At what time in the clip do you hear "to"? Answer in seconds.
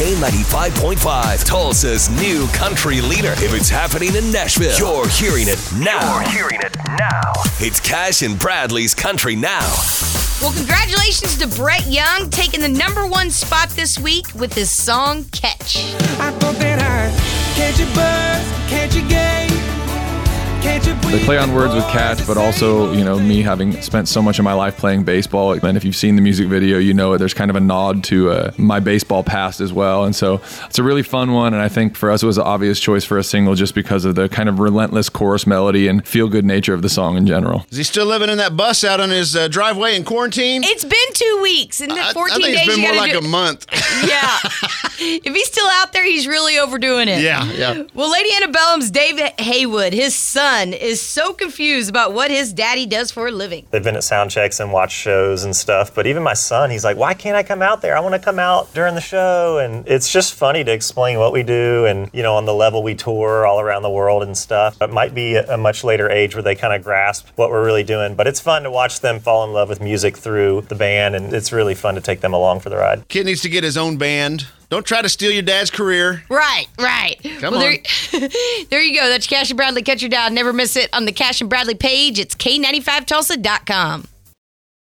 11.36-11.48, 28.04-28.30, 58.14-58.18, 60.64-60.72, 68.64-68.70, 71.94-72.00, 73.42-73.48, 75.02-75.08